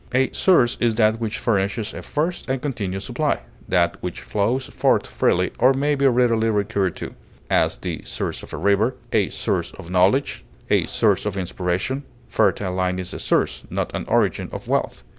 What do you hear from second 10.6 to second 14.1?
a source of inspiration; fertile land is a source (not an